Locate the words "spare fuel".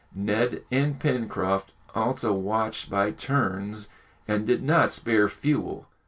4.91-5.85